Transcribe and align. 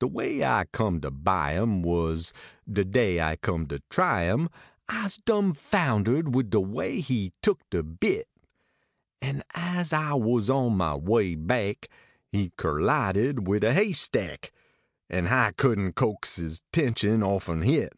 De 0.00 0.06
way 0.06 0.42
I 0.42 0.64
come 0.72 1.02
to 1.02 1.10
buy 1.10 1.56
im 1.58 1.82
Was, 1.82 2.32
de 2.66 2.84
day 2.86 3.20
I 3.20 3.36
come 3.36 3.66
to 3.66 3.80
try 3.90 4.24
im 4.26 4.48
Lse 4.88 5.22
dumb 5.26 5.52
foundered 5.52 6.34
wid 6.34 6.48
de 6.48 6.58
way 6.60 7.00
he 7.00 7.34
tuk 7.42 7.60
de 7.68 7.82
bit. 7.82 8.28
An 9.20 9.42
as 9.52 9.92
I 9.92 10.14
was 10.14 10.48
on 10.48 10.78
mah 10.78 10.96
way 10.96 11.34
baik, 11.34 11.88
He 12.30 12.48
kerlided 12.48 13.46
wid 13.46 13.62
a 13.62 13.74
hay 13.74 13.92
stack, 13.92 14.52
An 15.10 15.26
hi 15.26 15.52
couldn 15.54 15.88
t 15.88 15.92
coax 15.92 16.38
is 16.38 16.62
tenshun 16.72 17.22
offen 17.22 17.60
hit. 17.60 17.92